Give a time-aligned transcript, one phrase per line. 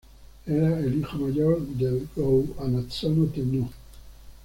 [0.47, 3.69] Era el hijo mayor del Go-Hanazono Tennō.